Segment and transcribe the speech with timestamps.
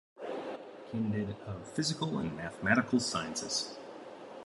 [0.91, 3.77] Candidate of Physical and Mathematical Sciences.